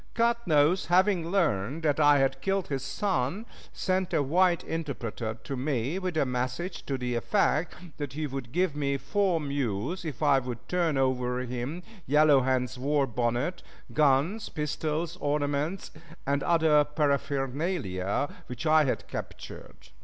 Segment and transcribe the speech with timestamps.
[0.15, 5.55] Cut Nose having learned that I had killed his son, sent a white interpreter to
[5.55, 10.23] me with a message to the effect that he would give me four mules if
[10.23, 13.61] I would turn over to him Yellow Hand's war bonnet,
[13.93, 15.91] guns, pistols, ornaments,
[16.25, 19.89] and other paraphernalia which I had captured.